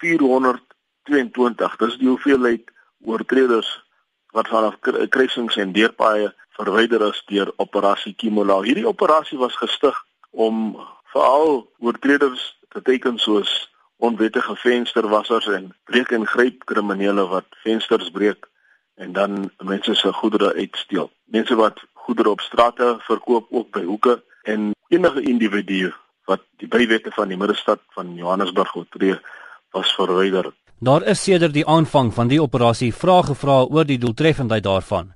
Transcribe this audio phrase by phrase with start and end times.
[0.00, 1.76] 422.
[1.76, 2.70] Dis die hoeveelheid
[3.04, 3.70] oortreders
[4.36, 4.76] wat vanaf
[5.08, 8.60] kruisings en deurpaaie verwyder is deur operasie Kimola.
[8.66, 9.96] Hierdie operasie was gestig
[10.30, 10.76] om
[11.12, 18.46] veral oortreders te teiken soos onwettige vensterwassers en breek en gryp kriminele wat vensters breek
[18.98, 21.10] en dan mense se goedere uitsteel.
[21.24, 25.92] Mense wat goedere op strate verkoop ook by hoeke en enige individu
[26.30, 29.18] wat die bywette van die middestad van Johannesburg oortree
[29.78, 30.52] was verwyder.
[30.78, 35.12] Daar is sedert die aanvang van die operasie vrae gevra oor die doeltreffendheid daarvan.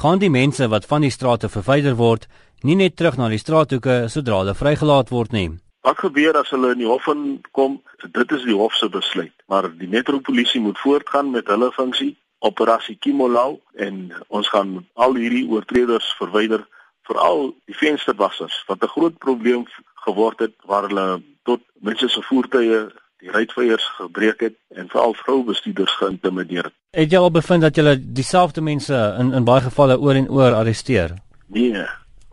[0.00, 2.26] Gaan die mense wat van die strate verwyder word,
[2.62, 5.48] nie net terug na die straathoeke sodra hulle vrygelaat word nie?
[5.86, 7.08] Wat gebeur as hulle in die hof
[7.56, 7.78] kom?
[8.04, 12.12] Dit is die hof se besluit, maar die metropolisie moet voortgaan met hulle funksie,
[12.44, 16.66] operasie Kimolau en ons gaan al hierdie oortreders verwyder,
[17.08, 19.64] veral die vensterwassers wat 'n groot probleem
[20.04, 22.88] geword het waar hulle tot mense se voertuie
[23.22, 26.74] die ruitveiers gebreek het en veral vroubestuurders geïntimideer het.
[26.90, 30.54] Het jy al bevind dat jy dieselfde mense in in baie gevalle oor en oor
[30.54, 31.16] arresteer?
[31.46, 31.84] Nee.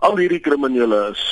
[0.05, 1.23] Al hierdie kriminele is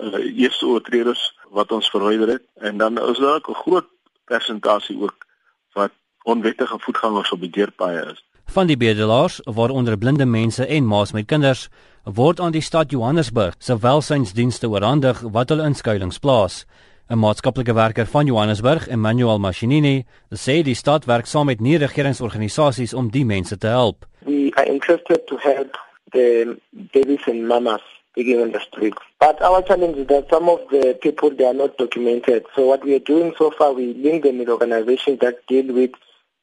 [0.00, 1.22] uh, eerste oortreders
[1.54, 3.88] wat ons verwyder het en dan is daar ook 'n groot
[4.24, 5.26] persentasie ook
[5.72, 8.24] wat onwettige voetgangers op die deurpaaie is.
[8.46, 11.68] Van die bedelaars, waaronder blinde mense en maas met kinders,
[12.04, 16.64] word aan die stad Johannesburg se welsynsdienste oorhandig wat hulle inskuilings plaas.
[17.08, 20.04] 'n Maatskaplike werker van Johannesburg, Emmanuel Machinini,
[20.34, 24.06] sê die stad werk saam met nie-regeringsorganisasies om die mense te help.
[24.24, 25.76] We are interested to help
[26.10, 26.56] the
[26.92, 27.82] babies and mamas
[28.16, 28.98] living on the streets.
[29.20, 32.44] But our challenge is that some of the people they are not documented.
[32.56, 35.92] So what we are doing so far, we link them with organizations that deal with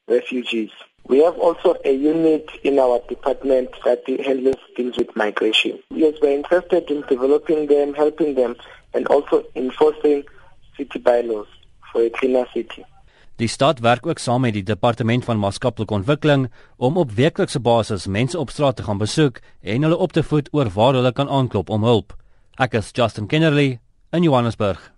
[0.08, 0.72] refugees.
[1.10, 5.80] We have also a unit in our department that handles things with migration.
[5.90, 8.56] Yes, we're interested in developing them, helping them,
[8.94, 10.24] and also enforcing
[10.78, 11.48] city bylaws
[11.92, 12.84] for a cleaner city.
[13.42, 18.06] Die stad werk ook saam met die departement van maatskaplike ontwikkeling om op weeklikse basis
[18.08, 21.30] mense op straat te gaan besoek en hulle op te voed oor waar hulle kan
[21.30, 22.14] aanklop om hulp.
[22.62, 23.80] Ek is Justin Kennerly
[24.14, 24.94] in Johannesburg.